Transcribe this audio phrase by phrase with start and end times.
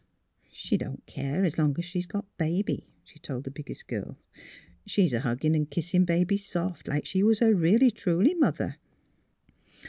[0.51, 4.17] ''She don't care, as long's she's got Baby," she told the biggest girl."
[4.87, 8.77] She's huggin' an' kissin' Baby soft, like she was her really truly mother.